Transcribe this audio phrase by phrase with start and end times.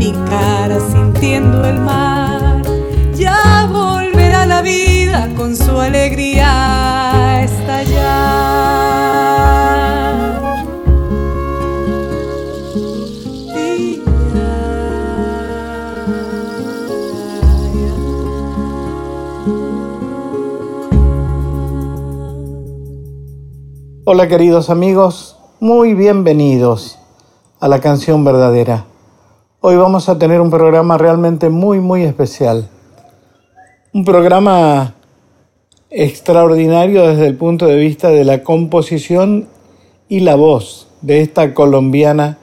[0.00, 2.62] mi cara sintiendo el mar.
[3.14, 6.48] Ya volverá la vida con su alegría
[7.12, 8.80] a estallar.
[24.04, 26.98] Hola queridos amigos, muy bienvenidos
[27.60, 28.89] a la canción verdadera.
[29.62, 32.70] Hoy vamos a tener un programa realmente muy, muy especial.
[33.92, 34.94] Un programa
[35.90, 39.48] extraordinario desde el punto de vista de la composición
[40.08, 42.38] y la voz de esta colombiana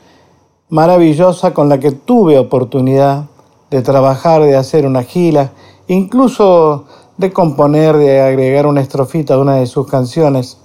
[0.70, 3.26] maravillosa con la que tuve oportunidad
[3.72, 5.54] de trabajar, de hacer una gira,
[5.88, 6.86] incluso
[7.18, 10.60] de componer, de agregar una estrofita a una de sus canciones.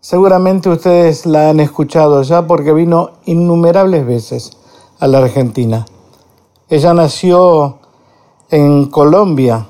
[0.00, 4.58] Seguramente ustedes la han escuchado ya porque vino innumerables veces
[4.98, 5.86] a la Argentina.
[6.68, 7.78] Ella nació
[8.50, 9.66] en Colombia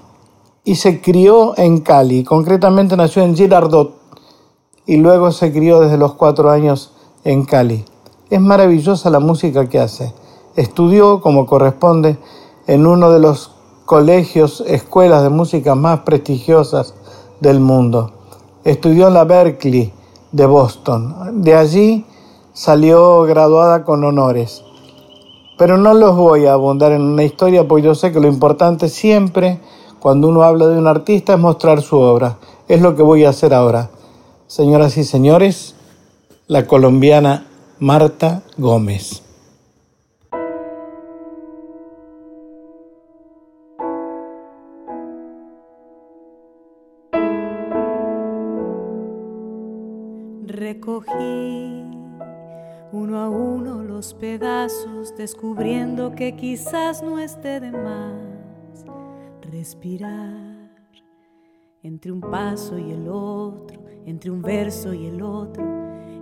[0.64, 3.94] y se crió en Cali, concretamente nació en Girardot
[4.86, 6.92] y luego se crió desde los cuatro años
[7.24, 7.84] en Cali.
[8.30, 10.14] Es maravillosa la música que hace.
[10.56, 12.18] Estudió, como corresponde,
[12.66, 13.52] en uno de los
[13.84, 16.94] colegios, escuelas de música más prestigiosas
[17.40, 18.12] del mundo.
[18.64, 19.92] Estudió en la Berkeley
[20.32, 21.42] de Boston.
[21.42, 22.06] De allí
[22.52, 24.64] salió graduada con honores.
[25.56, 28.88] Pero no los voy a abundar en una historia, porque yo sé que lo importante
[28.88, 29.60] siempre,
[30.00, 32.38] cuando uno habla de un artista, es mostrar su obra.
[32.66, 33.90] Es lo que voy a hacer ahora.
[34.46, 35.76] Señoras y señores,
[36.48, 37.46] la colombiana
[37.78, 39.22] Marta Gómez.
[50.46, 52.03] Recogí
[52.94, 58.84] uno a uno los pedazos, descubriendo que quizás no esté de más
[59.50, 60.70] respirar
[61.82, 65.64] entre un paso y el otro, entre un verso y el otro,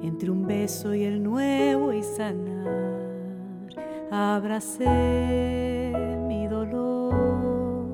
[0.03, 3.69] entre un beso y el nuevo y sanar.
[4.11, 5.93] abracé
[6.27, 7.85] mi dolor.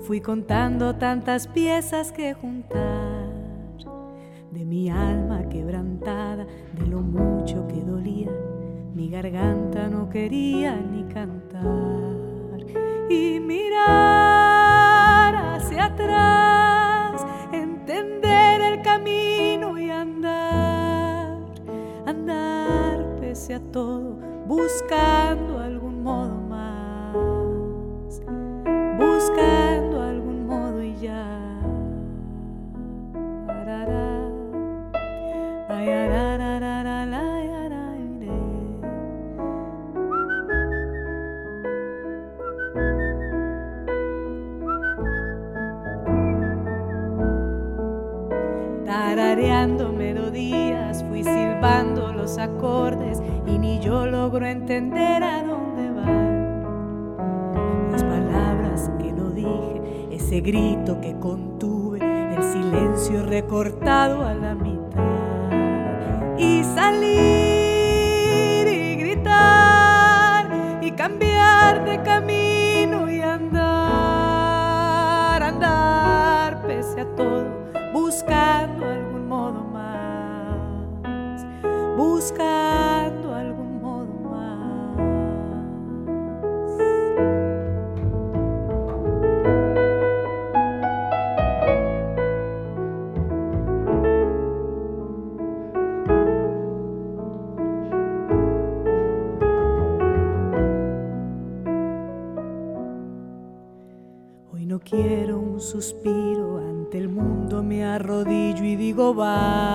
[0.00, 3.28] Fui contando tantas piezas que juntar
[4.50, 8.30] de mi alma quebrantada, de lo mucho que dolía.
[8.94, 11.62] Mi garganta no quería ni cantar
[13.10, 13.76] y mirar
[15.36, 21.38] hacia atrás, entender el camino y andar,
[22.06, 24.16] andar pese a todo
[24.46, 25.91] buscando algún
[52.32, 57.12] los acordes y ni yo logro entender a dónde van
[57.90, 61.98] las palabras que no dije, ese grito que contuve,
[62.34, 65.02] el silencio recortado a la mitad.
[66.38, 67.06] Y salir
[68.66, 70.48] y gritar
[70.80, 73.62] y cambiar de camino y andar,
[75.42, 77.44] andar pese a todo,
[77.92, 79.11] buscando más,
[81.96, 84.12] buscando algún modo.
[104.54, 109.71] Hoy no quiero un suspiro ante el mundo, me arrodillo y digo basta.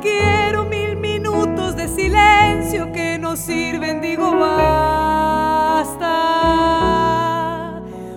[0.00, 6.06] Quiero mil minutos de silencio que no sirven, digo basta.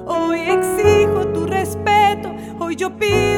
[0.05, 3.30] Hoy exijo tu respeto, hoy yo pido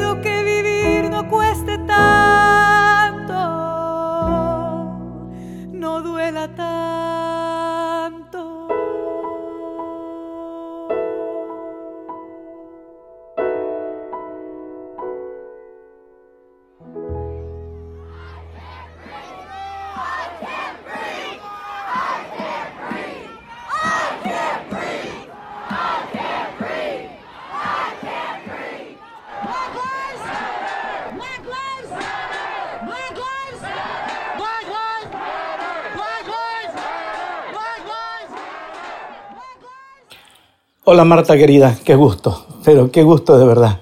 [41.03, 43.79] Hola Marta querida, qué gusto, pero qué gusto de verdad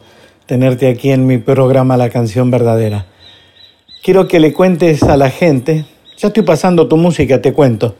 [0.48, 3.06] tenerte aquí en mi programa La canción verdadera.
[4.04, 5.86] Quiero que le cuentes a la gente,
[6.18, 7.94] ya estoy pasando tu música, te cuento.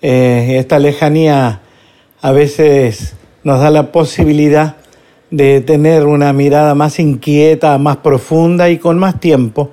[0.00, 1.60] Eh, esta lejanía
[2.22, 4.76] a veces nos da la posibilidad
[5.30, 9.72] de tener una mirada más inquieta, más profunda y con más tiempo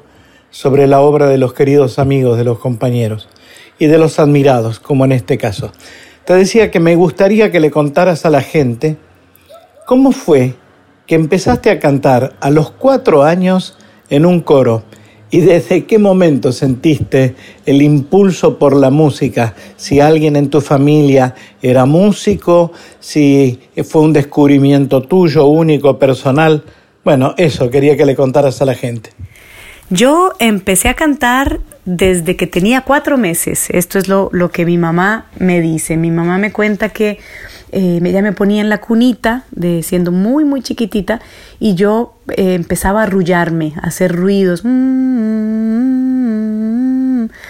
[0.49, 3.29] sobre la obra de los queridos amigos, de los compañeros
[3.79, 5.71] y de los admirados, como en este caso.
[6.31, 8.95] Te decía que me gustaría que le contaras a la gente
[9.85, 10.53] cómo fue
[11.05, 13.77] que empezaste a cantar a los cuatro años
[14.09, 14.83] en un coro
[15.29, 17.35] y desde qué momento sentiste
[17.65, 22.71] el impulso por la música, si alguien en tu familia era músico,
[23.01, 26.63] si fue un descubrimiento tuyo, único, personal.
[27.03, 29.09] Bueno, eso quería que le contaras a la gente.
[29.91, 33.69] Yo empecé a cantar desde que tenía cuatro meses.
[33.69, 35.97] Esto es lo, lo que mi mamá me dice.
[35.97, 37.19] Mi mamá me cuenta que
[37.73, 41.19] eh, ella me ponía en la cunita, de siendo muy, muy chiquitita,
[41.59, 44.69] y yo eh, empezaba a arrullarme, a hacer ruidos, mm,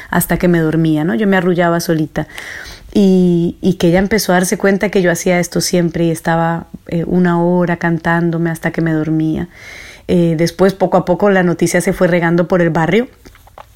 [0.10, 1.14] hasta que me dormía, ¿no?
[1.14, 2.28] Yo me arrullaba solita.
[2.92, 6.66] Y, y que ella empezó a darse cuenta que yo hacía esto siempre y estaba
[6.88, 9.48] eh, una hora cantándome hasta que me dormía.
[10.08, 13.08] Eh, después, poco a poco, la noticia se fue regando por el barrio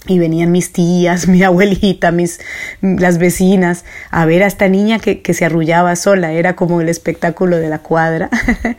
[0.08, 2.40] y venían mis tías, mi abuelita, mis,
[2.82, 6.90] las vecinas a ver a esta niña que, que se arrullaba sola, era como el
[6.90, 8.30] espectáculo de la cuadra.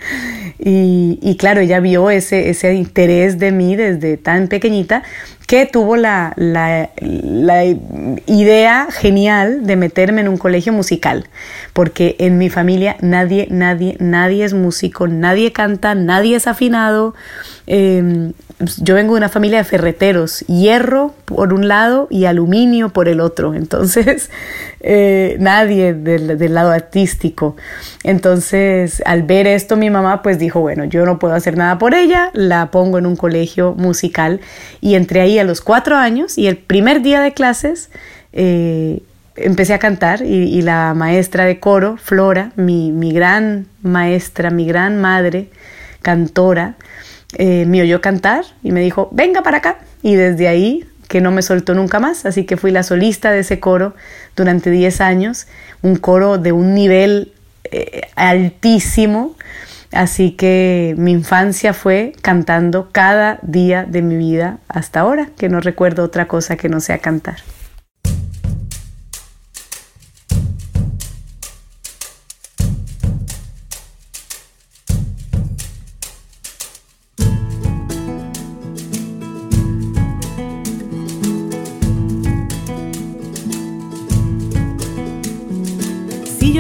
[0.59, 5.03] y, y, claro, ella vio ese, ese interés de mí desde tan pequeñita
[5.47, 11.29] que tuvo la, la, la, idea genial de meterme en un colegio musical,
[11.73, 17.15] porque en mi familia nadie, nadie, nadie es músico, nadie canta, nadie es afinado.
[17.69, 23.09] Eh, yo vengo de una familia de ferreteros, hierro por un lado y aluminio por
[23.09, 23.55] el otro.
[23.55, 24.31] Entonces,
[24.81, 27.57] eh, nadie del, del, lado artístico.
[28.03, 31.95] Entonces, al ver esto, mi mamá pues dijo, bueno, yo no puedo hacer nada por
[31.95, 34.41] ella, la pongo en un colegio musical
[34.81, 37.91] y entré ahí a los cuatro años y el primer día de clases
[38.33, 39.03] eh,
[39.37, 44.67] empecé a cantar y, y, la maestra de coro, Flora, mi, mi gran maestra, mi
[44.67, 45.51] gran madre,
[46.01, 46.77] cantora,
[47.39, 49.79] eh, me oyó cantar y me dijo, venga para acá.
[50.03, 53.41] Y desde ahí que no me soltó nunca más, así que fui la solista de
[53.41, 53.95] ese coro
[54.35, 55.47] durante 10 años,
[55.83, 57.33] un coro de un nivel
[57.65, 59.37] eh, altísimo,
[59.93, 65.61] así que mi infancia fue cantando cada día de mi vida hasta ahora, que no
[65.61, 67.37] recuerdo otra cosa que no sea cantar.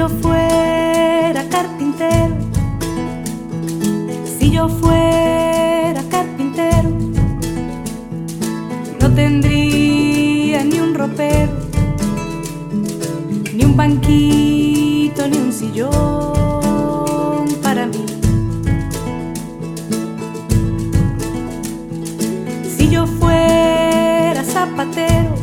[0.06, 2.36] Yo fuera carpintero,
[4.38, 6.90] si yo fuera carpintero,
[9.00, 11.54] no tendría ni un ropero,
[13.52, 15.90] ni un banquito, ni un sillón
[17.60, 18.06] para mí.
[22.76, 25.35] Si yo fuera zapatero,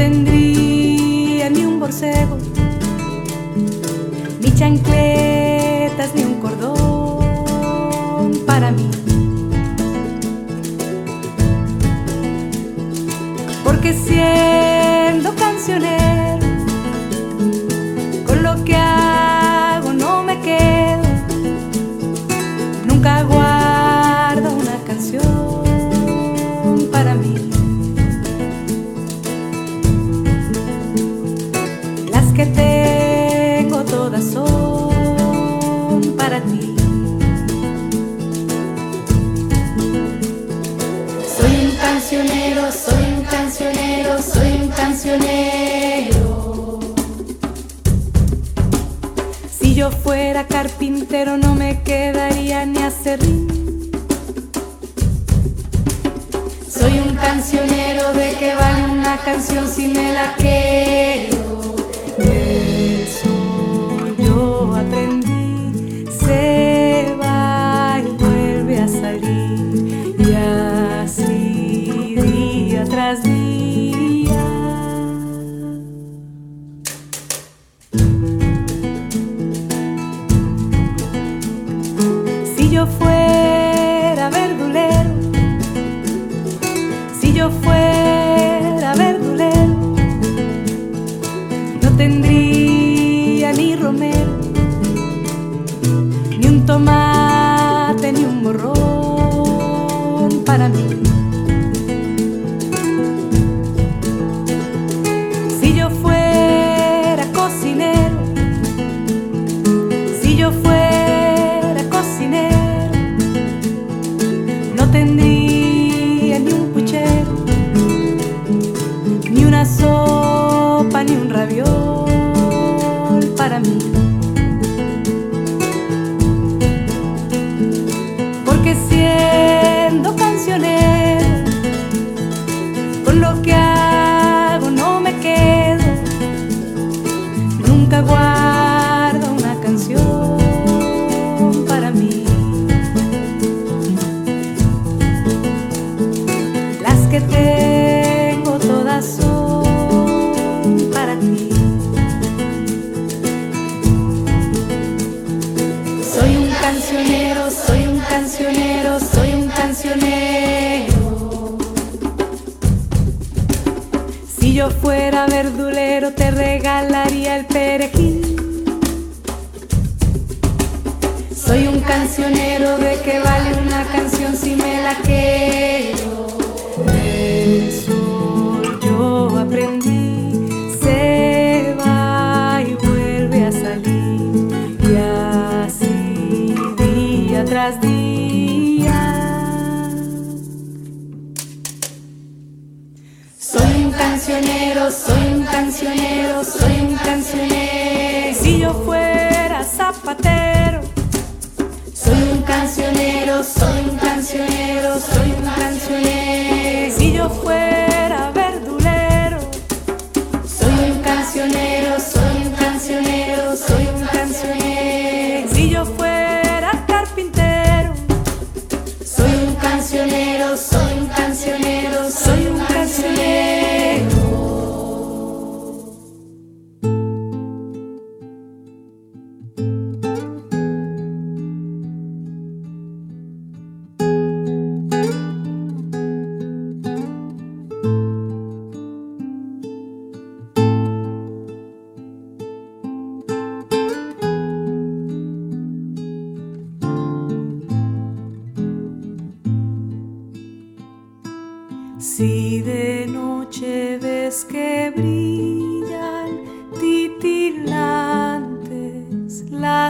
[0.00, 2.38] tendría ni un borcego,
[4.40, 5.39] ni chancletas,
[49.58, 53.90] Si yo fuera carpintero no me quedaría ni acerrín.
[56.68, 61.76] Soy un cancionero de que vale una canción si me la quiero.
[62.18, 66.06] Eso yo aprendí.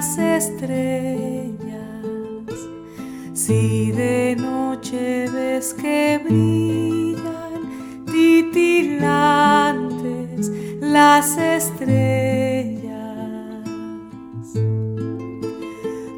[0.01, 1.59] Las estrellas,
[3.35, 7.61] si de noche ves que brillan
[8.07, 9.21] titilantes
[10.81, 12.89] las estrellas,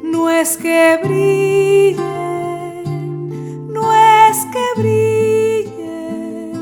[0.01, 1.97] no es que brillen,
[3.73, 6.53] no es que brillen,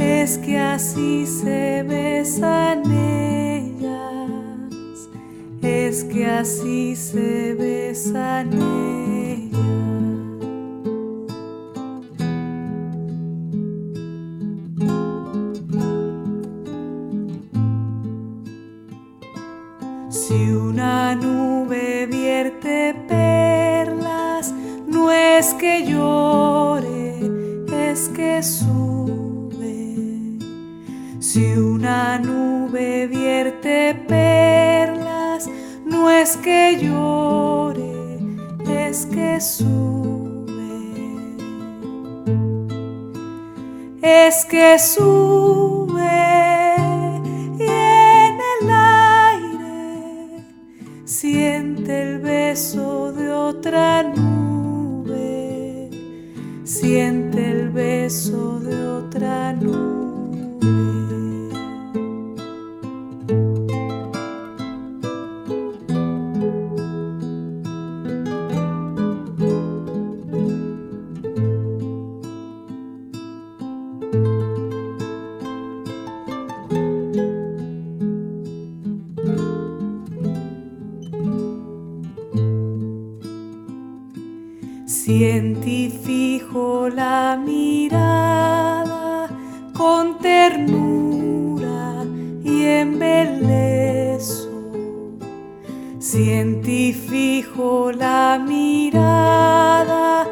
[0.00, 3.03] es que así se besan
[6.14, 9.03] que así se besan
[85.04, 89.28] Sienti fijo la mirada
[89.76, 92.06] con ternura
[92.42, 94.48] y embelezo.
[95.98, 100.26] Sienti fijo la mirada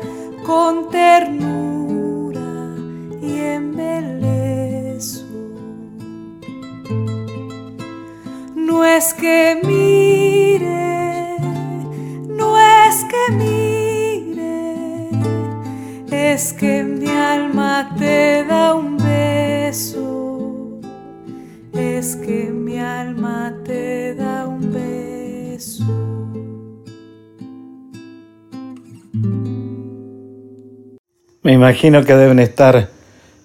[31.63, 32.91] imagino que deben estar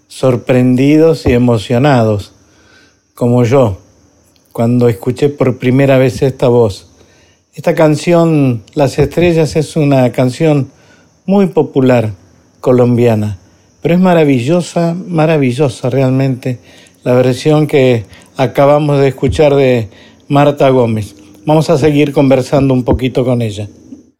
[0.07, 2.33] sorprendidos y emocionados,
[3.13, 3.77] como yo,
[4.51, 6.89] cuando escuché por primera vez esta voz.
[7.53, 10.71] Esta canción, Las Estrellas, es una canción
[11.27, 12.13] muy popular
[12.59, 13.37] colombiana,
[13.83, 16.57] pero es maravillosa, maravillosa realmente
[17.03, 19.89] la versión que acabamos de escuchar de
[20.27, 21.15] Marta Gómez.
[21.45, 23.67] Vamos a seguir conversando un poquito con ella.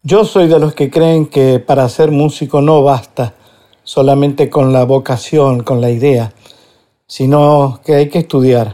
[0.03, 3.33] Yo soy de los que creen que para ser músico no basta
[3.87, 6.33] solamente con la vocación, con la idea,
[7.07, 8.73] sino que hay que estudiar.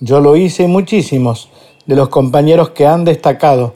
[0.00, 1.50] Yo lo hice muchísimos
[1.84, 3.74] de los compañeros que han destacado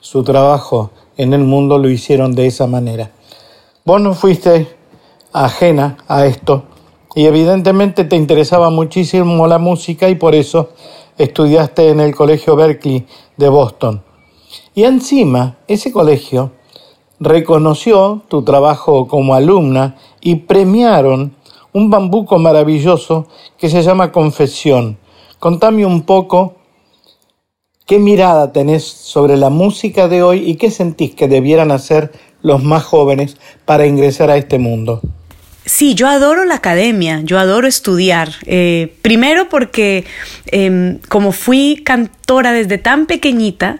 [0.00, 3.10] su trabajo en el mundo lo hicieron de esa manera.
[3.84, 4.68] Vos no fuiste
[5.34, 6.64] ajena a esto
[7.14, 10.70] y evidentemente te interesaba muchísimo la música y por eso
[11.18, 14.02] estudiaste en el Colegio Berkeley de Boston.
[14.74, 16.52] Y encima, ese colegio
[17.20, 21.36] reconoció tu trabajo como alumna y premiaron
[21.72, 23.28] un bambuco maravilloso
[23.58, 24.98] que se llama Confesión.
[25.38, 26.56] Contame un poco
[27.86, 32.62] qué mirada tenés sobre la música de hoy y qué sentís que debieran hacer los
[32.62, 35.00] más jóvenes para ingresar a este mundo.
[35.66, 38.30] Sí, yo adoro la academia, yo adoro estudiar.
[38.46, 40.04] Eh, primero porque
[40.46, 43.78] eh, como fui cantora desde tan pequeñita,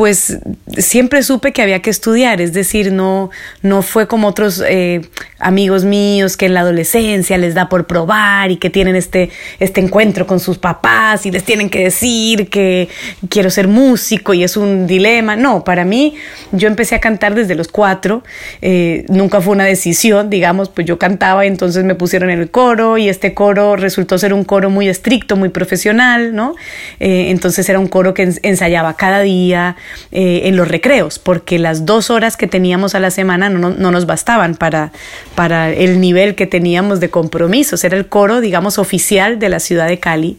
[0.00, 0.38] pues
[0.78, 3.28] siempre supe que había que estudiar, es decir, no,
[3.60, 5.02] no fue como otros eh,
[5.38, 9.82] amigos míos que en la adolescencia les da por probar y que tienen este, este
[9.82, 12.88] encuentro con sus papás y les tienen que decir que
[13.28, 15.36] quiero ser músico y es un dilema.
[15.36, 16.14] No, para mí
[16.50, 18.24] yo empecé a cantar desde los cuatro,
[18.62, 22.50] eh, nunca fue una decisión, digamos, pues yo cantaba y entonces me pusieron en el
[22.50, 26.54] coro y este coro resultó ser un coro muy estricto, muy profesional, ¿no?
[27.00, 29.76] Eh, entonces era un coro que ensayaba cada día
[30.12, 33.90] eh, en los recreos, porque las dos horas que teníamos a la semana no, no
[33.90, 34.92] nos bastaban para
[35.34, 37.82] para el nivel que teníamos de compromisos.
[37.84, 40.38] Era el coro, digamos, oficial de la ciudad de Cali.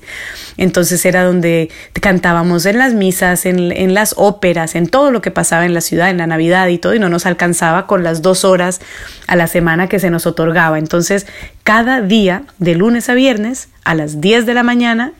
[0.58, 5.32] Entonces era donde cantábamos en las misas, en, en las óperas, en todo lo que
[5.32, 8.22] pasaba en la ciudad, en la Navidad y todo, y no nos alcanzaba con las
[8.22, 8.80] dos horas
[9.28, 10.78] a la semana que se nos otorgaba.
[10.78, 11.26] Entonces,
[11.64, 15.14] cada día, de lunes a viernes, a las 10 de la mañana,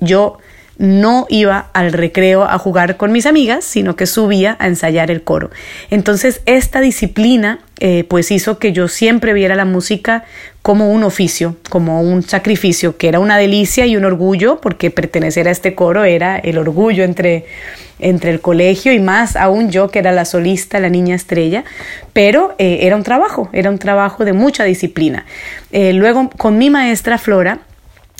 [0.00, 0.38] yo
[0.78, 5.22] no iba al recreo a jugar con mis amigas, sino que subía a ensayar el
[5.22, 5.50] coro.
[5.90, 10.24] Entonces esta disciplina eh, pues hizo que yo siempre viera la música
[10.62, 15.46] como un oficio, como un sacrificio, que era una delicia y un orgullo, porque pertenecer
[15.46, 17.46] a este coro era el orgullo entre,
[17.98, 21.64] entre el colegio y más aún yo que era la solista, la niña estrella,
[22.12, 25.24] pero eh, era un trabajo, era un trabajo de mucha disciplina.
[25.70, 27.60] Eh, luego con mi maestra Flora,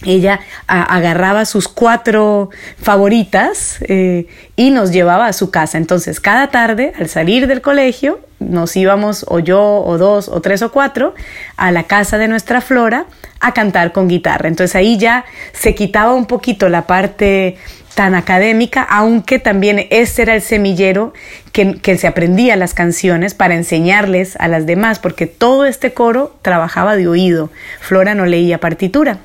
[0.04, 5.78] ella agarraba sus cuatro favoritas eh, y nos llevaba a su casa.
[5.78, 10.61] Entonces, cada tarde, al salir del colegio, nos íbamos o yo o dos o tres
[10.61, 11.14] o cuatro
[11.56, 13.06] a la casa de nuestra Flora
[13.40, 14.48] a cantar con guitarra.
[14.48, 17.56] Entonces ahí ya se quitaba un poquito la parte
[17.94, 21.14] tan académica, aunque también ese era el semillero
[21.52, 26.37] que, que, se aprendía las canciones para enseñarles a las demás, porque todo este coro
[26.42, 27.48] trabajaba de oído.
[27.80, 29.20] Flora no leía partitura.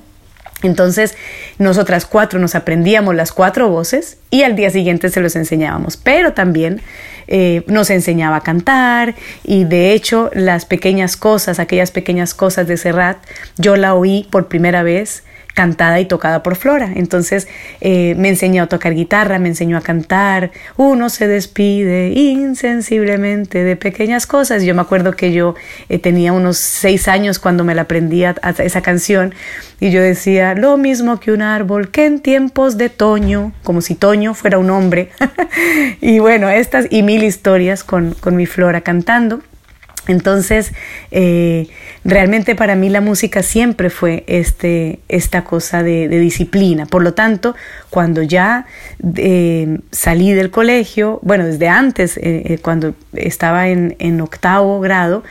[0.63, 1.17] Entonces,
[1.58, 6.34] nosotras cuatro nos aprendíamos las cuatro voces y al día siguiente se los enseñábamos, pero
[6.34, 6.82] también
[7.28, 12.78] eh, nos enseñaba a cantar y de hecho las pequeñas cosas, aquellas pequeñas cosas de
[12.78, 13.17] Serrat,
[13.58, 15.24] yo la oí por primera vez
[15.62, 16.91] cantada y tocada por Flora.
[16.95, 17.47] Entonces
[17.82, 20.50] eh, me enseñó a tocar guitarra, me enseñó a cantar.
[20.76, 24.63] Uno se despide insensiblemente de pequeñas cosas.
[24.63, 25.54] Yo me acuerdo que yo
[25.88, 29.36] eh, tenía unos seis años cuando me la aprendí a, esa canción
[29.80, 33.93] y yo decía lo mismo que un árbol que en tiempos de Toño, como si
[33.93, 35.12] Toño fuera un hombre.
[36.02, 39.43] y bueno, estas y mil historias con, con mi Flora cantando.
[40.07, 40.73] Entonces,
[41.11, 41.67] eh,
[42.03, 46.85] realmente para mí la música siempre fue este, esta cosa de, disciplina.
[46.85, 47.55] Por lo tanto,
[47.89, 48.65] cuando ya
[49.15, 55.23] eh, salí del colegio, bueno, desde antes, eh, cuando estaba en, en octavo grado,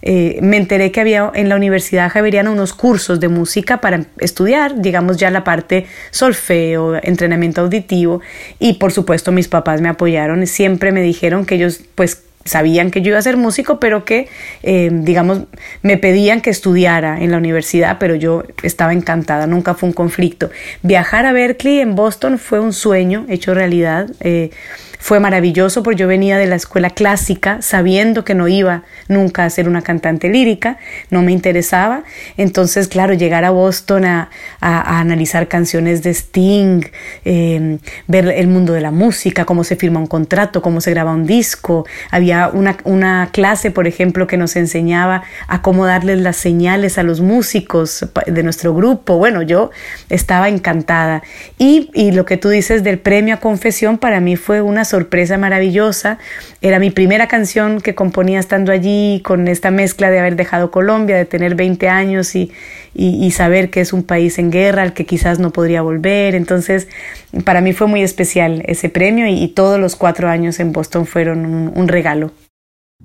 [0.00, 5.16] me enteré que había en la Universidad Javeriana unos cursos de música para estudiar, digamos
[5.16, 8.20] ya la parte solfeo, entrenamiento auditivo
[8.60, 13.02] y por supuesto mis papás me apoyaron, siempre me dijeron que ellos pues sabían que
[13.02, 14.28] yo iba a ser músico, pero que,
[14.62, 15.42] eh, digamos,
[15.82, 20.50] me pedían que estudiara en la universidad, pero yo estaba encantada, nunca fue un conflicto.
[20.82, 24.10] Viajar a Berkeley en Boston fue un sueño hecho realidad.
[24.20, 24.50] Eh,
[24.98, 29.50] fue maravilloso porque yo venía de la escuela clásica sabiendo que no iba nunca a
[29.50, 30.78] ser una cantante lírica,
[31.10, 32.02] no me interesaba.
[32.36, 34.28] Entonces, claro, llegar a Boston a,
[34.60, 36.82] analizar canciones de Sting,
[37.24, 41.12] em, ver el mundo de la música, cómo se firma un contrato, cómo se graba
[41.12, 41.86] un disco.
[42.10, 47.02] Había una, una clase, por ejemplo, que nos enseñaba a cómo darles las señales a
[47.04, 49.16] los músicos de nuestro grupo.
[49.16, 49.70] Bueno, yo
[50.08, 51.22] estaba encantada.
[51.56, 55.38] Y, y lo que tú dices del premio a confesión para mí fue una sorpresa
[55.38, 56.18] maravillosa.
[56.60, 61.16] Era mi primera canción que componía estando allí, con esta mezcla de haber dejado Colombia,
[61.16, 62.50] de tener 20 años y,
[62.94, 66.34] y, saber que es un país en guerra al que quizás no podría volver.
[66.34, 66.88] Entonces,
[67.44, 71.46] para mí fue muy especial ese premio y, todos los cuatro años en Boston fueron
[71.46, 72.32] un, un regalo.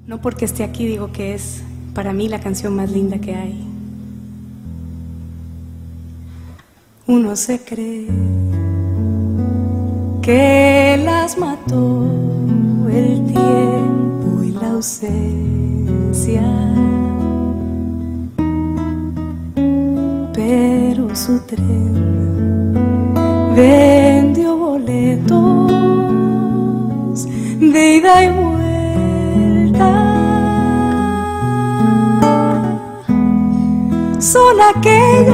[0.08, 3.68] No porque esté aquí digo que es para mí la canción más linda que hay.
[7.06, 8.08] Uno se cree
[10.24, 12.06] que las mató
[12.90, 16.42] el tiempo y la ausencia.
[20.34, 22.74] Pero su tren
[23.54, 25.68] vendió boletos
[27.60, 29.90] de ida y vuelta.
[34.20, 35.34] Son aquellas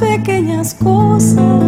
[0.00, 1.67] pequeñas cosas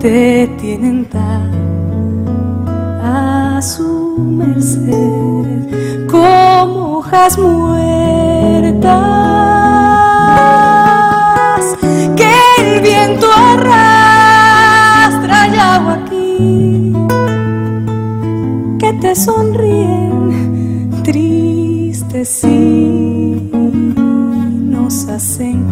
[0.00, 1.50] Te tienen tan
[3.04, 7.76] a su merced como hojas muertas
[12.16, 14.68] que el viento arrastra
[15.48, 16.94] y hago aquí
[18.78, 25.62] que te sonríen tristes y nos hacen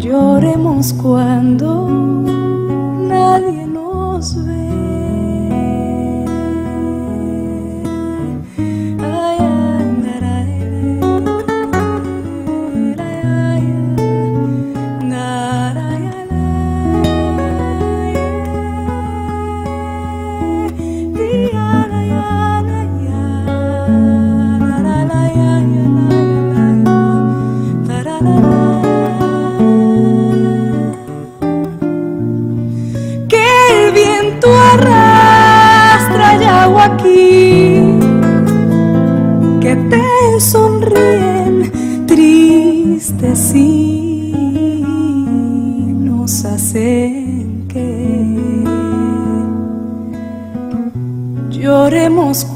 [0.00, 1.97] que lloremos cuando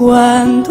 [0.02, 0.61] cuando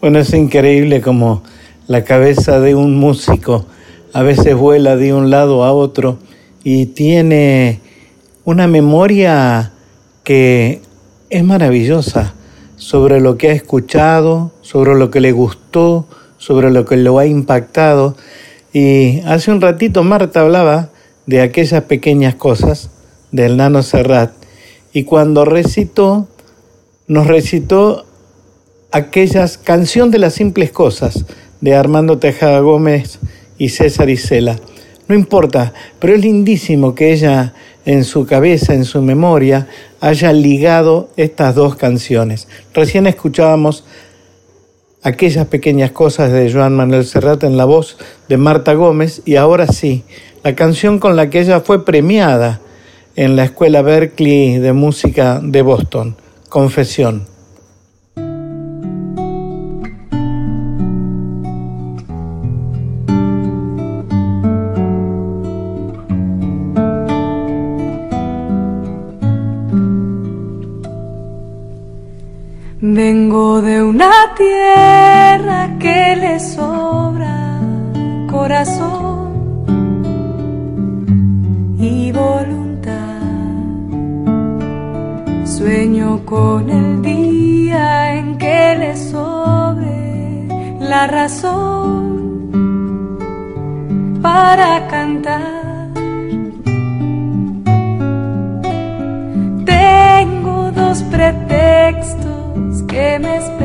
[0.00, 1.42] Bueno, es increíble como
[1.86, 3.66] la cabeza de un músico
[4.14, 6.16] a veces vuela de un lado a otro
[6.64, 7.80] y tiene
[8.46, 9.72] una memoria
[10.24, 10.80] que
[11.28, 12.32] es maravillosa
[12.76, 16.06] sobre lo que ha escuchado, sobre lo que le gustó,
[16.38, 18.16] sobre lo que lo ha impactado.
[18.72, 20.88] Y hace un ratito Marta hablaba
[21.26, 22.88] de aquellas pequeñas cosas
[23.32, 24.32] del Nano Serrat
[24.94, 26.26] y cuando recitó,
[27.06, 28.06] nos recitó
[28.92, 31.24] aquellas canción de las simples cosas
[31.60, 33.18] de Armando Tejada Gómez
[33.58, 34.58] y César Isela.
[35.08, 39.68] No importa, pero es lindísimo que ella en su cabeza, en su memoria,
[40.00, 42.48] haya ligado estas dos canciones.
[42.74, 43.84] Recién escuchábamos
[45.02, 47.96] aquellas pequeñas cosas de Joan Manuel Serrat en la voz
[48.28, 50.04] de Marta Gómez y ahora sí,
[50.44, 52.60] la canción con la que ella fue premiada
[53.16, 56.16] en la Escuela Berkeley de Música de Boston,
[56.48, 57.29] Confesión.
[81.78, 83.22] Y voluntad.
[85.46, 90.46] Sueño con el día en que le sobre
[90.78, 92.40] la razón
[94.20, 95.88] para cantar.
[99.64, 103.59] Tengo dos pretextos que me esperan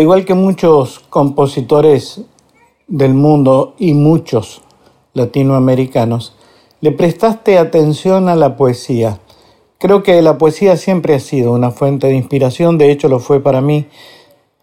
[0.00, 2.22] Al igual que muchos compositores
[2.88, 4.62] del mundo y muchos
[5.12, 6.34] latinoamericanos,
[6.80, 9.20] le prestaste atención a la poesía.
[9.76, 13.40] Creo que la poesía siempre ha sido una fuente de inspiración, de hecho lo fue
[13.40, 13.88] para mí,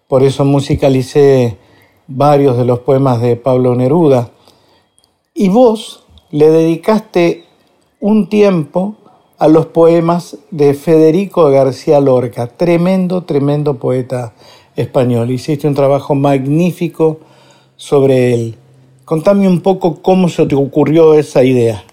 [0.08, 1.60] por eso musicalicé
[2.08, 4.32] varios de los poemas de Pablo Neruda.
[5.36, 7.46] Y vos le dedicaste
[8.00, 8.96] un tiempo
[9.38, 14.34] a los poemas de Federico García Lorca, tremendo, tremendo poeta
[14.78, 15.30] español.
[15.32, 17.20] Hiciste un trabajo magnífico
[17.76, 18.56] sobre él.
[19.04, 21.84] Contame un poco cómo se te ocurrió esa idea.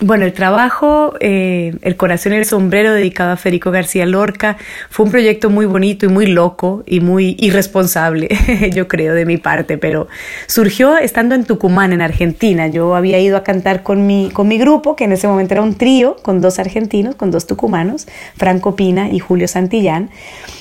[0.00, 4.56] Bueno, el trabajo, eh, El corazón y el sombrero, dedicado a Federico García Lorca,
[4.90, 8.28] fue un proyecto muy bonito y muy loco y muy irresponsable,
[8.74, 10.08] yo creo, de mi parte, pero
[10.46, 12.66] surgió estando en Tucumán, en Argentina.
[12.66, 15.62] Yo había ido a cantar con mi, con mi grupo, que en ese momento era
[15.62, 20.10] un trío, con dos argentinos, con dos tucumanos, Franco Pina y Julio Santillán.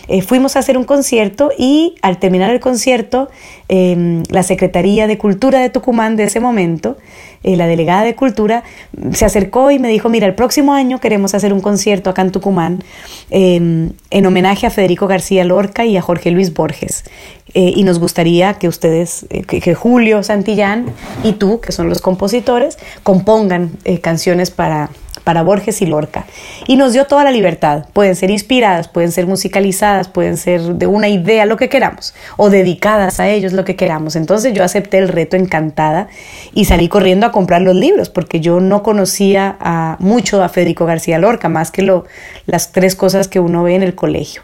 [0.08, 3.30] Eh, fuimos a hacer un concierto y al terminar el concierto,
[3.74, 6.98] eh, la Secretaría de Cultura de Tucumán de ese momento,
[7.42, 8.66] eh, la delegada de Cultura,
[9.14, 12.34] se acercó y me dijo, mira, el próximo año queremos hacer un concierto acá en
[12.34, 12.84] Tucumán
[13.30, 17.06] en homenaje a Federico García Lorca y a Jorge Luis Borges.
[17.54, 20.88] y nos gustaría que ustedes, que, que, Julio Santillán
[21.24, 23.72] y tú, que son los compositores, compongan
[24.02, 24.90] canciones para,
[25.24, 26.26] para Borges y Lorca.
[26.68, 27.86] Y nos dio toda la libertad.
[27.94, 32.50] Pueden ser inspiradas, pueden ser musicalizadas, pueden ser de una idea, lo que queramos, o
[32.50, 34.16] dedicadas a ellos, lo que queramos.
[34.16, 36.08] Entonces yo acepté el reto encantada
[36.54, 39.58] y salí corriendo a comprar los libros, porque yo no conocía
[40.00, 42.06] mucho a Federico García Lorca, más que lo,
[42.46, 44.42] las tres cosas que uno ve en el colegio.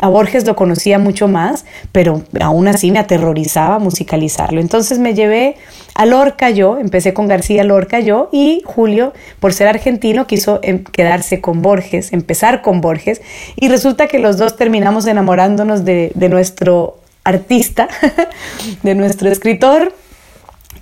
[0.00, 4.60] A Borges lo conocía mucho más, pero aún así me aterrorizaba musicalizarlo.
[4.60, 5.56] Entonces me llevé
[5.98, 10.60] a Lorca yo, empecé con García Lorca yo, y Julio, por ser argentino, quiso
[10.92, 13.20] quedarse con Borges, empezar con Borges,
[13.56, 17.88] y resulta que los dos terminamos enamorándonos de nuestro artista,
[18.84, 19.92] de nuestro escritor,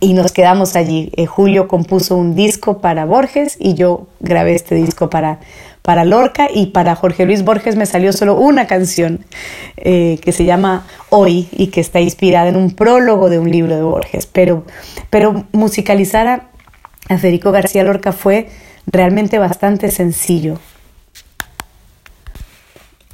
[0.01, 1.13] y nos quedamos allí.
[1.17, 5.41] Eh, Julio compuso un disco para Borges y yo grabé este disco para,
[5.83, 9.25] para Lorca y para Jorge Luis Borges me salió solo una canción
[9.77, 13.75] eh, que se llama Hoy y que está inspirada en un prólogo de un libro
[13.75, 14.27] de Borges.
[14.27, 14.65] Pero,
[15.11, 16.49] pero musicalizar a,
[17.09, 18.49] a Federico García Lorca fue
[18.87, 20.59] realmente bastante sencillo.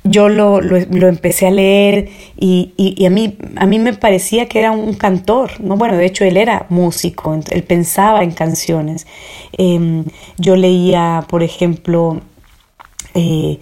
[0.04, 3.92] Yo lo, lo, lo empecé a leer y, y, y, a, mí, a mí me
[3.92, 5.76] parecía que era un cantor, ¿no?
[5.76, 9.06] Bueno, de hecho él era músico, él pensaba en canciones.
[9.56, 10.02] Eh,
[10.38, 12.20] yo leía, por ejemplo,
[13.14, 13.60] eh,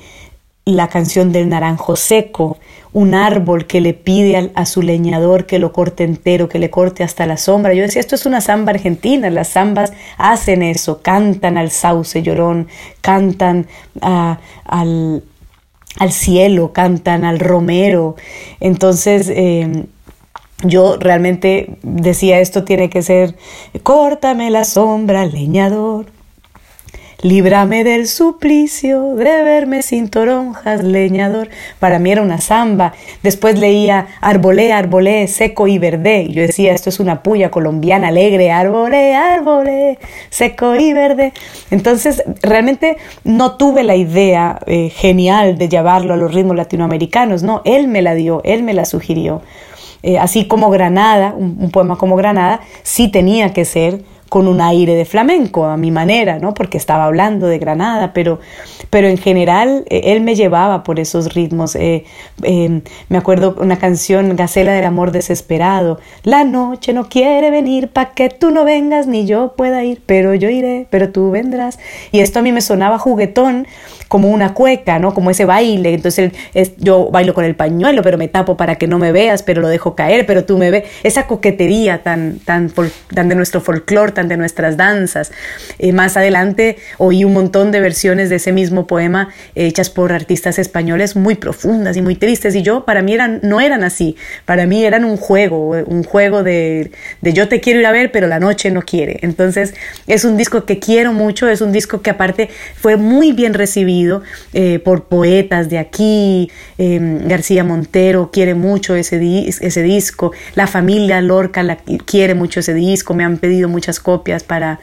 [0.64, 2.59] la canción del naranjo seco,
[2.93, 6.70] un árbol que le pide al- a, su leñador que lo corte entero, que le
[6.70, 7.74] corte hasta la sombra.
[7.74, 12.68] Yo decía, esto es una samba argentina, las zambas hacen eso, cantan al sauce llorón,
[13.01, 13.66] cantan
[14.01, 15.22] a- al,
[15.99, 18.16] al cielo, cantan al romero.
[18.61, 19.86] Entonces, eh,
[20.62, 23.36] yo realmente decía, esto tiene que ser,
[23.82, 26.07] córtame la sombra, leñador.
[27.23, 31.51] Líbrame del suplicio de verme sin toronjas, leñador.
[31.79, 32.95] Para mí era una samba.
[33.23, 36.29] Después leía Arbolé, arbolé, seco y verde.
[36.31, 38.51] Yo decía, esto es una puya colombiana alegre.
[38.51, 39.99] Arbolé, arbolé,
[40.31, 41.35] seco y verde.
[41.71, 47.43] Entonces, realmente no tuve la idea eh, genial de llevarlo a los ritmos latinoamericanos.
[47.43, 49.43] No, él me la dio, él me la sugirió.
[50.03, 54.01] Eh, así como Granada, un poema como Granada, sí tenía que ser
[54.31, 56.55] con un aire de flamenco a mi manera, ¿no?
[56.55, 58.39] Porque estaba hablando de Granada, pero,
[58.89, 61.74] pero en general eh, él me llevaba por esos ritmos.
[61.76, 62.05] Eh,
[62.45, 65.99] eh, me acuerdo una canción, Gacela del amor desesperado.
[66.22, 70.33] La noche no quiere venir pa' que tú no vengas ni yo pueda ir, pero
[70.35, 71.78] yo iré, pero tú vendrás.
[72.12, 73.66] Y esto a mí me sonaba juguetón
[74.09, 75.12] como una cueca, ¿no?
[75.14, 75.93] Como ese baile.
[75.95, 79.43] Entonces es- yo bailo con el pañuelo, pero me tapo para que no me veas,
[79.43, 80.85] pero lo dejo caer, pero tú me ves.
[81.03, 82.72] Esa coquetería tan, tan,
[83.12, 85.33] tan de nuestro folclore, de nuestras danzas.
[85.79, 90.12] Eh, más adelante oí un montón de versiones de ese mismo poema eh, hechas por
[90.12, 92.55] artistas españoles muy profundas y muy tristes.
[92.55, 94.16] Y yo, para mí, eran, no eran así.
[94.45, 96.91] Para mí eran un juego, un juego de,
[97.21, 99.18] de yo te quiero ir a ver, pero la noche no quiere.
[99.23, 99.75] Entonces,
[100.07, 104.23] es un disco que quiero mucho, es un disco que aparte fue muy bien recibido
[104.53, 106.51] eh, por poetas de aquí.
[106.79, 110.33] eh, García Montero quiere mucho ese, di- ese disco.
[110.55, 113.14] La familia Lorca la, quiere mucho ese disco.
[113.14, 114.80] Me han pedido muchas copias para,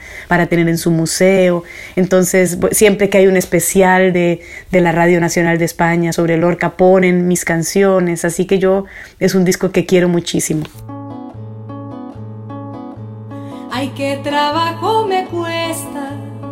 [0.49, 1.63] tener en su museo.
[1.97, 4.39] Entonces, siempre que hay un especial de,
[4.71, 8.23] de la Radio Nacional de España sobre Lorca, ponen mis canciones.
[8.23, 8.85] Así que yo
[9.19, 10.63] es un disco que quiero muchísimo.
[13.69, 16.03] Ay, qué trabajo me cuesta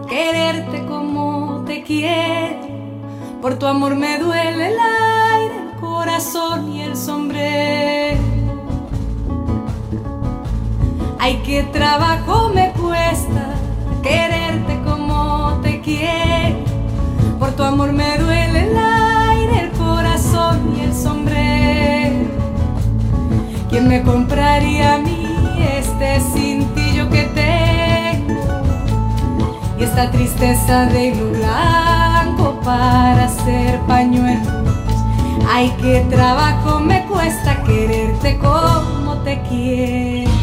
[0.09, 2.59] quererte como te quiero.
[3.41, 8.35] Por tu amor me duele el aire, el corazón y el sombrero.
[11.28, 13.55] Ay, qué trabajo me cuesta
[14.03, 16.57] quererte como te quiero.
[17.39, 22.30] Por tu amor me duele el aire, el corazón y el sombrero.
[23.71, 25.26] ¿Quién me compraría a mí
[25.80, 28.39] este cintillo que tengo?
[29.80, 34.47] Y esta tristeza de hilo blanco para hacer pañuelos.
[35.51, 40.35] Ay, qué trabajo me cuesta quererte como te quiero.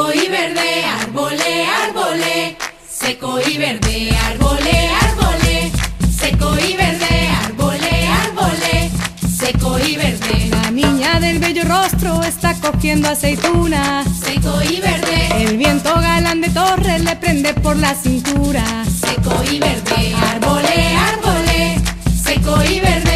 [0.00, 2.56] Seco y verde, arbolé, arbolé,
[2.88, 5.70] seco y verde, arbolé, arbolé,
[6.10, 8.90] seco y verde, arbolé,
[9.36, 10.50] seco seco y verde.
[10.50, 14.04] La niña del bello rostro está cogiendo aceituna.
[14.24, 18.64] Seco y verde, El viento galán de torres le prende por la cintura.
[18.86, 20.14] seco y verde.
[20.32, 21.80] Árbole, árbole,
[22.24, 23.09] seco y verde.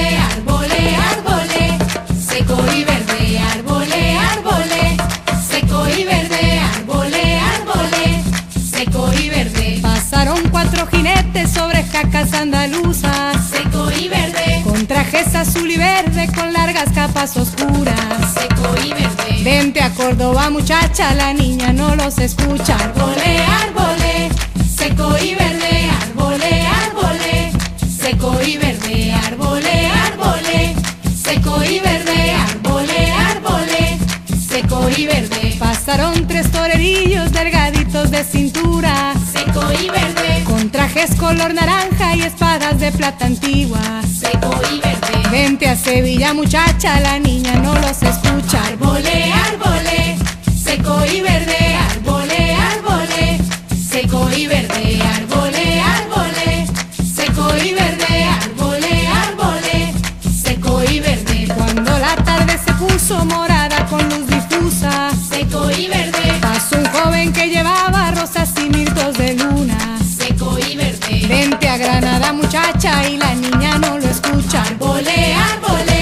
[15.55, 17.95] Azul y verde con largas capas oscuras.
[18.35, 19.43] seco y verde.
[19.43, 22.77] Vente a Córdoba muchacha, la niña no los escucha.
[22.77, 24.31] Árbole, árbole,
[24.77, 27.53] seco y verde, árbole, árbole,
[28.01, 30.75] seco y verde, árbole, árbole,
[31.23, 33.99] seco y verde, árbole, árbole,
[34.49, 39.15] seco y verde, Pasaron tres torerillos delgaditos de cintura.
[39.33, 40.14] seco y verde,
[40.95, 43.81] trajes color naranja y espadas de plata antigua.
[44.03, 48.65] seco y verde, Vente a Sevilla muchacha, la niña no los escucha.
[48.67, 50.17] árbole, árbole,
[50.63, 53.39] seco y verde, árbole, árbole,
[53.91, 56.67] seco y verde, árbole, árbole,
[57.15, 59.95] seco y verde, árbole, árbole,
[60.43, 61.49] seco y verde.
[61.57, 67.33] Cuando la tarde se puso morada con luz difusa, Seco y verde, pasó un joven
[67.33, 69.94] que llevaba rosas y mirtos de luna.
[72.73, 74.63] Y la niña no lo escucha.
[74.63, 76.01] Árbole, árbole,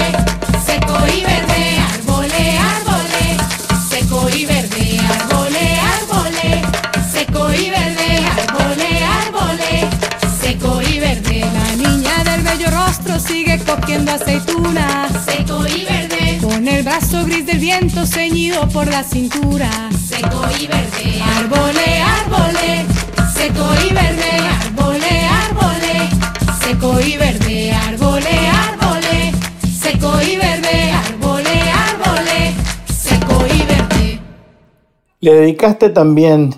[0.65, 3.37] seco y verde, árbole, árbole,
[3.89, 6.61] seco y verde, árbole, árbole,
[7.11, 8.23] seco y verde,
[10.41, 15.09] seco y verde, La niña del bello rostro sigue cogiendo aceituna.
[15.25, 19.69] seco y verde, Con el brazo gris del viento ceñido por la cintura.
[20.07, 22.85] seco y verde, árbole, árbole,
[23.35, 24.72] seco y verde, árbole,
[26.83, 29.31] seco y verde, árbole, árbole,
[29.71, 32.53] seco y verde, árbole, árbole,
[32.85, 34.19] seco y verde.
[35.21, 36.53] Le dedicaste también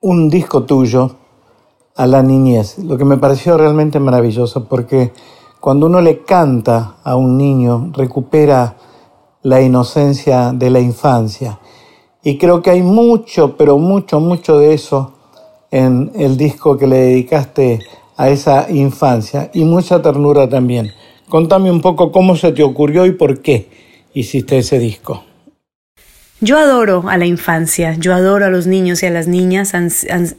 [0.00, 1.16] un disco tuyo
[1.96, 5.12] a la niñez, lo que me pareció realmente maravilloso, porque
[5.60, 8.76] cuando uno le canta a un niño, recupera
[9.42, 11.60] la inocencia de la infancia.
[12.22, 15.12] Y creo que hay mucho, pero mucho, mucho de eso
[15.70, 17.80] en el disco que le dedicaste
[18.20, 20.92] a esa infancia y mucha ternura también.
[21.26, 23.68] Contame un poco cómo se te ocurrió y por qué
[24.12, 25.24] hiciste ese disco.
[26.42, 29.74] Yo adoro a la infancia, yo adoro a los niños y a las niñas.
[29.74, 29.90] Han-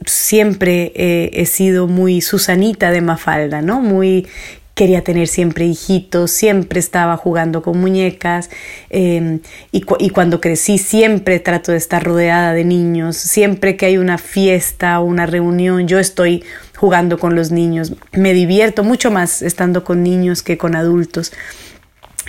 [0.06, 3.80] siempre eh, he sido muy Susanita de Mafalda, ¿no?
[3.80, 4.28] Muy
[4.74, 8.48] quería tener siempre hijitos, siempre estaba jugando con muñecas
[8.90, 13.16] eh, y, y cuando crecí siempre trato de estar rodeada de niños.
[13.16, 16.42] Siempre que hay una fiesta o una reunión, yo estoy
[16.82, 17.92] jugando con los niños.
[18.10, 21.32] Me divierto mucho más estando con niños que con adultos.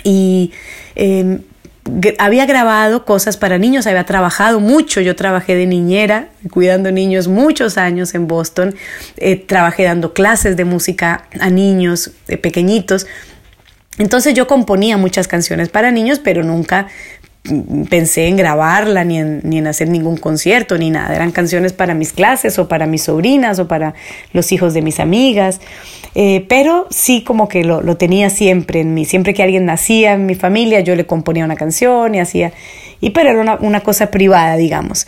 [0.04, 0.52] Y
[0.94, 7.26] gr- había grabado cosas para niños, había trabajado mucho, yo trabajé de niñera, cuidando niños
[7.26, 8.76] muchos años en Boston,
[9.16, 13.08] Eh, trabajé dando clases de música a niños eh, pequeñitos,
[13.98, 16.86] entonces yo componía muchas canciones para niños, pero nunca
[17.90, 21.14] pensé en grabarla ni en, ni en hacer ningún concierto ni nada.
[21.14, 23.94] Eran canciones para mis clases o para mis sobrinas o para
[24.32, 25.60] los hijos de mis amigas.
[26.14, 29.04] Eh, pero sí como que lo, lo tenía siempre en mí.
[29.04, 32.52] Siempre que alguien nacía en mi familia, yo le componía una canción y hacía...
[33.00, 35.06] Y pero era una, una cosa privada, digamos.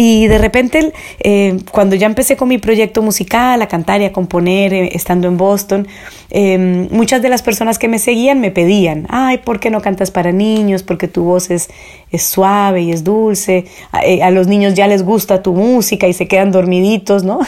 [0.00, 0.92] Y de repente,
[1.24, 5.26] eh, cuando ya empecé con mi proyecto musical, a cantar y a componer, eh, estando
[5.26, 5.88] en Boston,
[6.30, 10.12] eh, muchas de las personas que me seguían me pedían, ay, ¿por qué no cantas
[10.12, 10.84] para niños?
[10.84, 11.68] Porque tu voz es,
[12.12, 13.64] es suave y es dulce.
[13.90, 17.40] A, los niños ya les gusta tu música y se quedan dormiditos, ¿no?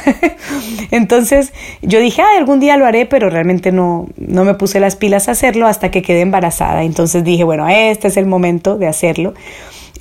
[0.91, 4.97] Entonces yo dije, ay, algún día lo haré, pero realmente no, no me puse las
[4.97, 6.83] pilas a hacerlo hasta que quedé embarazada.
[6.83, 9.35] Entonces dije, bueno, este es el momento de hacerlo.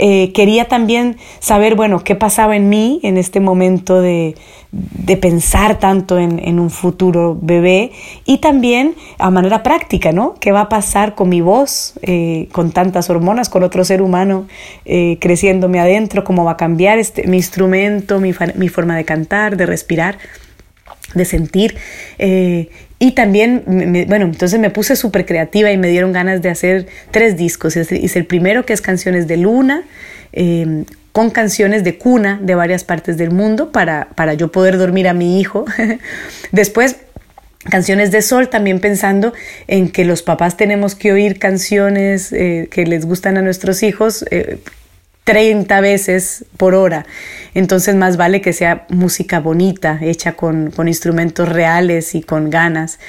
[0.02, 4.36] Eh, quería también saber, bueno, qué pasaba en mí en este momento de,
[4.72, 7.91] de pensar tanto en, en, un futuro bebé
[8.26, 10.36] y también a manera práctica, ¿no?
[10.39, 14.47] ¿Qué va a pasar con mi voz, eh, con tantas hormonas, con otro ser humano
[14.86, 16.24] eh, creciéndome adentro?
[16.24, 20.18] ¿Cómo va a cambiar este, mi instrumento, mi, mi forma de cantar, de respirar?
[21.16, 21.76] de sentir
[23.00, 26.88] y también, me, bueno, entonces me puse súper creativa y me dieron ganas de hacer
[27.12, 27.78] tres discos.
[27.78, 29.84] Hice el primero que es Canciones de Luna,
[30.34, 30.84] eh,
[31.14, 35.14] con canciones de cuna de varias partes del mundo para, para yo poder dormir a
[35.14, 35.66] mi hijo.
[36.52, 36.97] Después
[37.70, 39.34] Canciones de Sol, también pensando
[39.68, 44.26] en que los papás tenemos que oír canciones eh, que les gustan a nuestros hijos
[44.32, 44.60] eh,
[45.26, 47.06] 30 veces por hora.
[47.54, 53.00] Entonces más vale que sea música bonita, hecha con, con instrumentos reales y con ganas.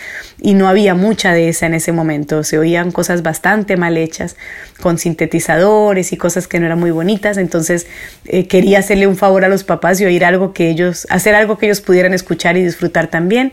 [0.41, 2.43] Y no había mucha de esa en ese momento.
[2.45, 4.37] Se oían cosas bastante mal hechas,
[4.81, 7.37] con sintetizadores y cosas que no eran muy bonitas.
[7.37, 7.87] Entonces
[8.25, 11.59] eh, quería hacerle un favor a los papás y oír algo que ellos, hacer algo
[11.59, 13.53] que ellos pudieran escuchar y disfrutar también.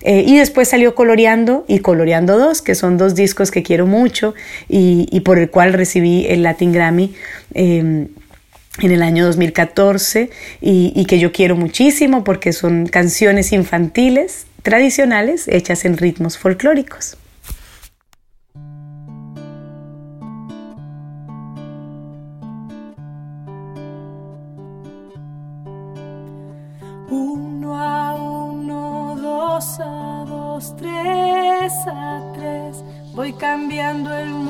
[0.00, 4.34] Eh, y después salió Coloreando y Coloreando 2, que son dos discos que quiero mucho
[4.68, 7.14] y, por el cual recibí el Latin Grammy.
[7.54, 8.08] Eh,
[8.80, 15.46] en el año 2014 y, y, que yo quiero muchísimo porque son canciones infantiles tradicionales
[15.46, 17.16] hechas en ritmos folclóricos.
[27.10, 32.82] Uno a uno, dos a dos, tres a tres,
[33.14, 34.43] voy cambiando el mundo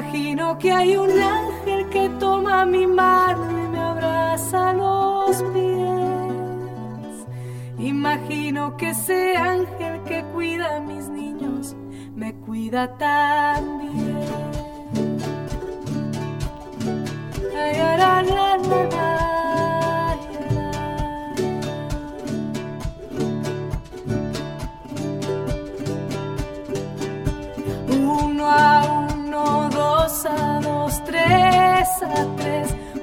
[0.00, 7.26] Imagino que hay un ángel que toma mi mano y me abraza los pies.
[7.78, 11.76] Imagino que ese ángel que cuida a mis niños
[12.16, 14.16] me cuida también.
[17.54, 17.76] Ay,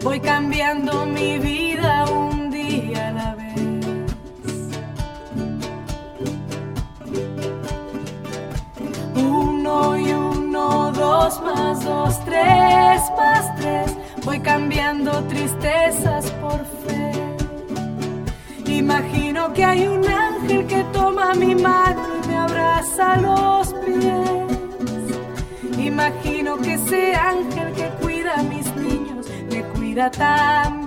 [0.04, 3.56] voy cambiando mi vida un día a la vez.
[9.16, 17.12] Uno y uno, dos más dos, tres más tres, voy cambiando tristezas por fe.
[18.66, 24.28] Imagino que hay un ángel que toma mi mano y me abraza los pies.
[25.80, 27.74] Imagino que ese ángel
[29.98, 30.87] me cuida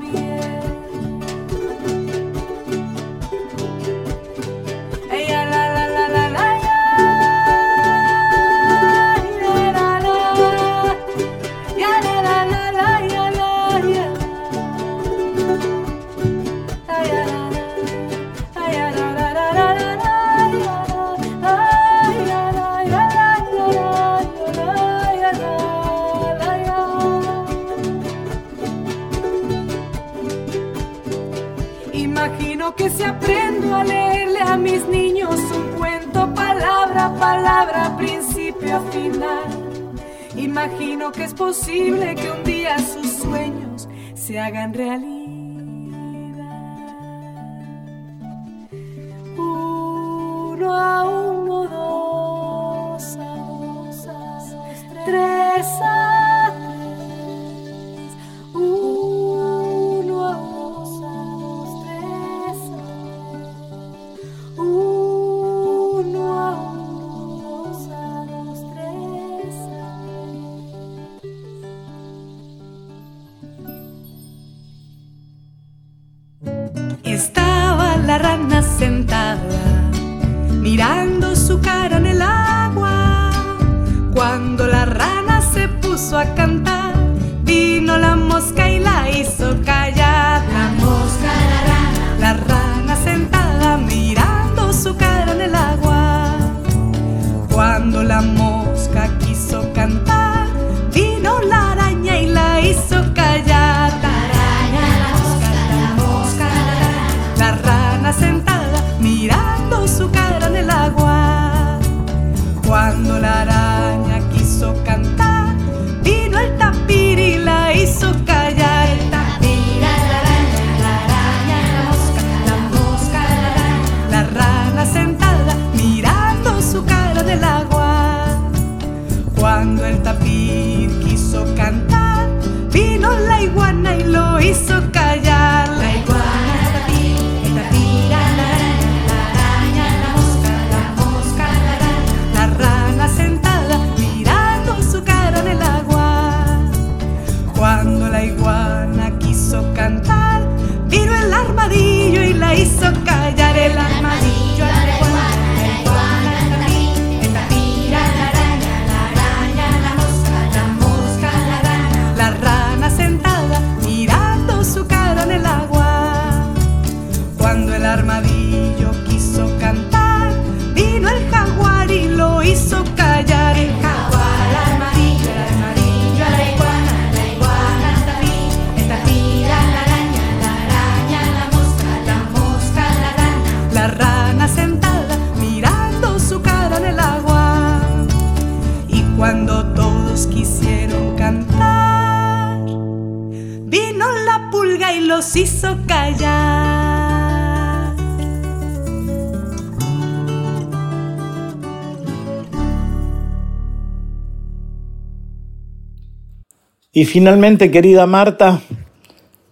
[207.01, 208.61] Y finalmente, querida Marta,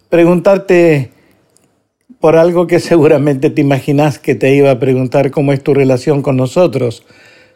[0.07, 1.09] preguntarte
[2.19, 6.21] por algo que seguramente te imaginas que te iba a preguntar, cómo es tu relación
[6.21, 7.07] con nosotros,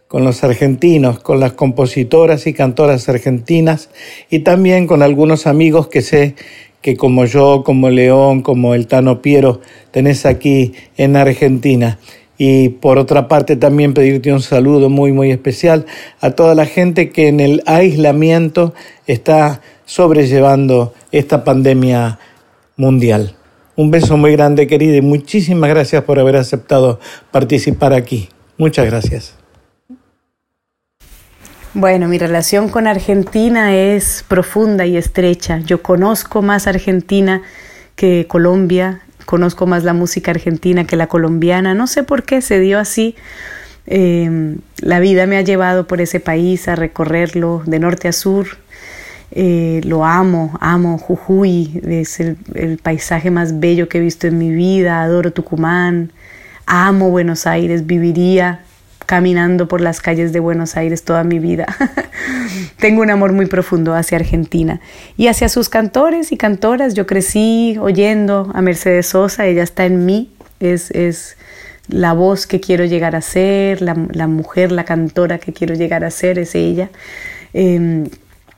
[0.08, 3.91] con los argentinos, con las compositoras y cantoras argentinas
[4.32, 6.34] y también con algunos amigos que sé
[6.82, 12.00] que como yo, como León, como el Tano Piero, tenés aquí en Argentina.
[12.36, 15.86] Y por otra parte también pedirte un saludo muy, muy especial
[16.20, 18.74] a toda la gente que en el aislamiento
[19.06, 19.62] está
[19.94, 22.18] sobrellevando esta pandemia
[22.78, 23.36] mundial.
[23.76, 28.28] Un beso muy grande, querida, y muchísimas gracias por haber aceptado participar aquí.
[28.58, 29.36] Muchas gracias.
[31.76, 35.60] Bueno, mi relación con Argentina es profunda y estrecha.
[35.60, 37.44] Yo conozco más Argentina
[37.96, 41.76] que Colombia, conozco más la música argentina que la colombiana.
[41.76, 43.16] No sé por qué se dio así.
[43.86, 48.62] Eh, la vida me ha llevado por ese país a recorrerlo de norte a sur.
[49.36, 52.38] Eh, lo amo, amo Jujuy, es el,
[52.77, 55.01] paisaje más bello que he visto en mi vida.
[55.01, 56.11] Adoro Tucumán,
[56.67, 58.59] amo Buenos Aires, viviría
[59.07, 61.65] caminando por las calles de Buenos Aires toda mi vida.
[62.77, 64.81] Tengo un amor muy profundo hacia Argentina
[65.17, 66.93] y hacia sus cantores y cantoras.
[66.93, 71.38] Yo crecí oyendo a Mercedes Sosa, ella está en mí, es, es
[71.88, 76.03] la voz que quiero llegar a ser, la, la mujer, la cantora que quiero llegar
[76.03, 76.91] a ser, es ella.
[77.55, 78.03] Eh,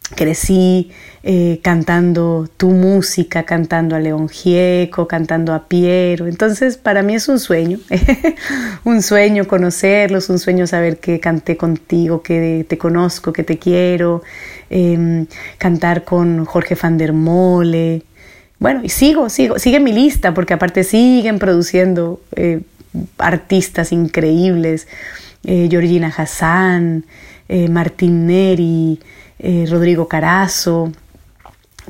[0.09, 0.91] crecí
[1.23, 6.27] eh, cantando tu música, cantando a León Gieco, cantando a Piero.
[6.27, 7.79] Entonces, para mí es un sueño,
[8.83, 14.21] un sueño conocerlos, un sueño saber que canté contigo, que te conozco, que te quiero,
[14.69, 15.25] eh,
[15.57, 18.03] cantar con Jorge van der Mole.
[18.59, 22.61] Bueno, y sigo, sigo, sigue mi lista, porque aparte siguen produciendo eh,
[23.17, 24.87] artistas increíbles,
[25.43, 27.05] eh, Georgina Hassan,
[27.69, 28.99] Martín Neri,
[29.45, 30.91] eh, Rodrigo Carazo,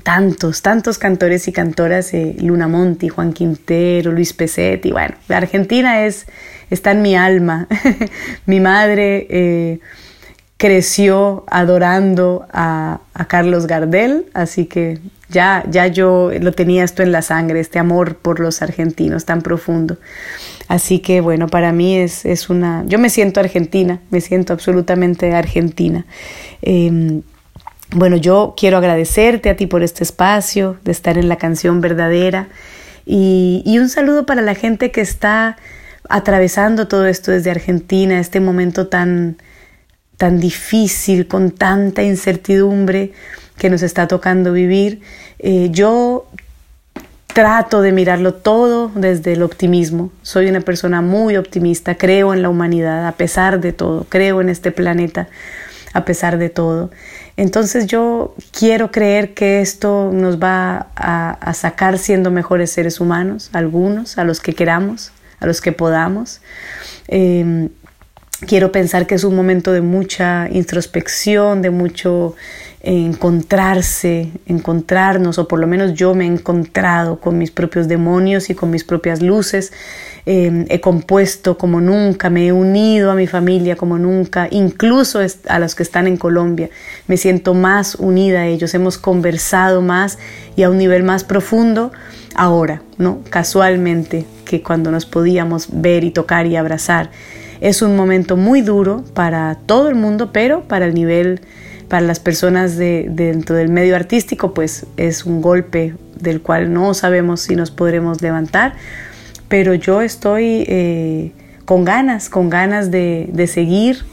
[0.04, 6.06] tantos, tantos cantores y cantoras, eh, Luna Monti, Juan Quintero, Luis Pesetti, bueno, la Argentina
[6.06, 6.26] es,
[6.70, 7.68] está en mi alma.
[8.46, 9.80] mi madre eh,
[10.58, 13.00] creció adorando a,
[13.30, 15.00] Carlos Gardel, así que
[15.30, 19.42] ya, ya yo lo tenía esto en la sangre, este amor por los argentinos tan
[19.42, 19.98] profundo.
[20.68, 25.34] Así que bueno, para mí es, es una, yo me siento argentina, me siento absolutamente
[25.34, 26.06] argentina.
[26.62, 27.22] Eh,
[27.96, 32.50] bueno, yo quiero agradecerte a ti por este espacio, de estar en la canción verdadera
[33.06, 35.58] y, un saludo para la gente que está
[36.10, 39.38] atravesando todo esto desde Argentina, este momento tan,
[40.18, 43.14] tan difícil, con tanta incertidumbre
[43.58, 45.02] que nos está tocando vivir.
[45.40, 46.28] Eh, yo
[47.28, 50.12] trato de mirarlo todo desde el optimismo.
[50.22, 54.50] Soy una persona muy optimista, creo en la humanidad a pesar de todo, creo en
[54.50, 55.28] este planeta
[55.94, 56.92] a pesar de todo.
[57.38, 64.18] Entonces yo quiero creer que esto nos va a, sacar siendo mejores seres humanos, algunos,
[64.18, 66.42] a los que queramos, a los que podamos.
[67.08, 67.70] Eh,
[68.48, 72.36] quiero pensar que es un momento de mucha introspección, de mucho
[72.86, 78.56] encontrarse, encontrarnos, o por lo menos yo me he encontrado con mis propios demonios y
[78.56, 79.74] con mis propias luces.
[80.28, 85.60] Eh, he compuesto como nunca, me he unido a mi familia como nunca, incluso a
[85.60, 86.70] los que están en Colombia.
[87.08, 90.20] Me siento más unida a ellos, hemos conversado más
[90.56, 91.92] y a un nivel más profundo
[92.36, 93.22] ahora, ¿no?
[93.30, 97.10] Casualmente, que cuando nos podíamos ver y tocar y abrazar.
[97.62, 101.42] Es un momento muy duro para todo el mundo, pero para el nivel
[101.88, 106.74] para las personas de, de, dentro del medio artístico, pues es un golpe del cual
[106.74, 108.74] no sabemos si nos podremos levantar,
[109.48, 111.32] pero yo estoy eh,
[111.66, 114.04] con ganas, con ganas de, de, seguir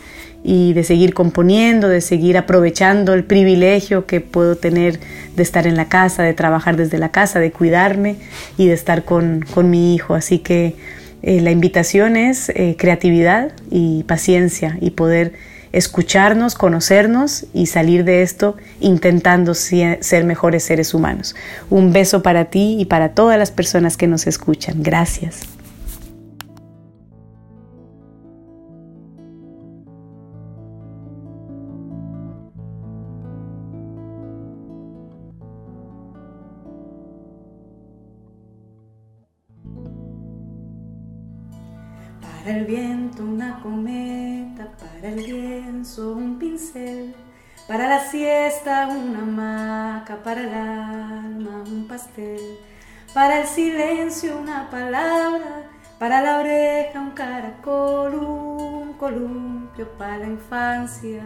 [0.44, 4.98] y de seguir componiendo, de seguir aprovechando el privilegio que puedo tener
[5.36, 8.16] de estar en la casa, de trabajar desde la casa, de cuidarme
[8.58, 10.14] y de estar con, con mi hijo.
[10.14, 10.74] Así que
[11.22, 15.32] eh, la invitación es eh, creatividad y paciencia y poder
[15.72, 21.34] escucharnos, conocernos y salir de esto intentando ser mejores seres humanos.
[21.70, 24.82] Un beso para ti y para todas las personas que nos escuchan.
[24.82, 25.40] Gracias.
[42.20, 44.31] Para el viento una cometa,
[45.02, 47.12] para el lienzo un pincel,
[47.66, 52.60] para la siesta una hamaca, para el alma un pastel,
[53.12, 55.64] para el silencio una palabra,
[55.98, 61.24] para la oreja un caracol, un columpio para la infancia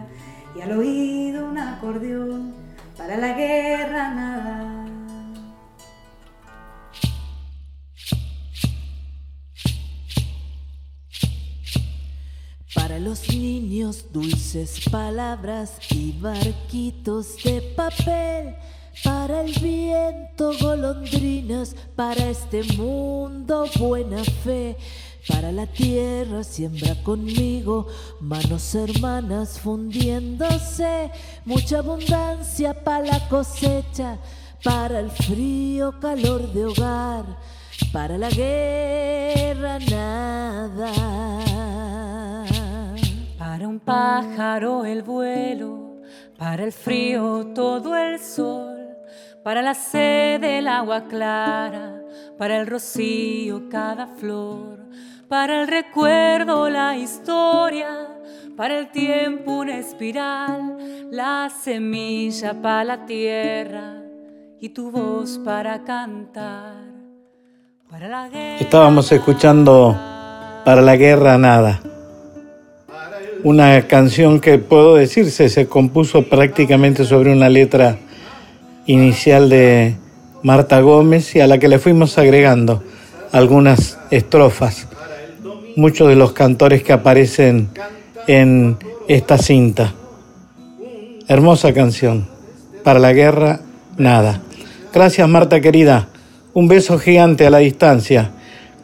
[0.56, 2.54] y al oído un acordeón,
[2.96, 5.05] para la guerra nada.
[12.86, 18.54] Para los niños dulces palabras y barquitos de papel.
[19.02, 24.76] Para el viento golondrinas, para este mundo buena fe.
[25.26, 27.88] Para la tierra siembra conmigo,
[28.20, 31.10] manos hermanas fundiéndose,
[31.44, 34.16] mucha abundancia para la cosecha,
[34.62, 37.24] para el frío calor de hogar,
[37.92, 40.92] para la guerra nada.
[43.56, 46.02] Para un pájaro el vuelo,
[46.36, 48.76] para el frío todo el sol,
[49.42, 52.02] para la sed el agua clara,
[52.36, 54.80] para el rocío cada flor,
[55.26, 58.06] para el recuerdo la historia,
[58.58, 64.02] para el tiempo una espiral, la semilla para la tierra
[64.60, 66.74] y tu voz para cantar.
[67.88, 69.96] Para la guerra Estábamos escuchando
[70.62, 71.95] Para la Guerra Nada.
[73.46, 77.96] Una canción que puedo decirse se compuso prácticamente sobre una letra
[78.86, 79.94] inicial de
[80.42, 82.82] Marta Gómez y a la que le fuimos agregando
[83.30, 84.88] algunas estrofas.
[85.76, 87.68] Muchos de los cantores que aparecen
[88.26, 89.94] en esta cinta.
[91.28, 92.26] Hermosa canción.
[92.82, 93.60] Para la guerra,
[93.96, 94.42] nada.
[94.92, 96.08] Gracias Marta querida.
[96.52, 98.32] Un beso gigante a la distancia.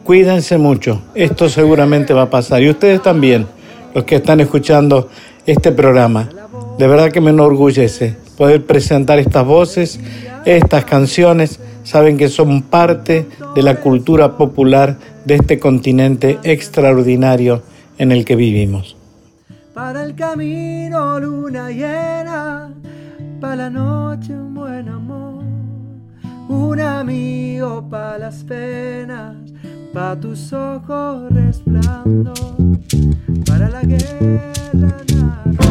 [0.05, 1.01] Cuídense mucho.
[1.15, 2.63] Esto seguramente va a pasar.
[2.63, 3.45] Y ustedes también,
[3.93, 5.09] los que están escuchando
[5.45, 6.29] este programa.
[6.77, 9.99] De verdad que me enorgullece poder presentar estas voces,
[10.45, 11.59] estas canciones.
[11.83, 17.61] Saben que son parte de la cultura popular de este continente extraordinario
[17.97, 18.95] en el que vivimos.
[19.73, 22.73] Para el camino luna llena,
[23.41, 25.43] para la noche un buen amor,
[26.47, 29.35] un amigo para las penas,
[29.93, 32.33] para tus ojos resplandor,
[33.45, 35.62] para la guerra.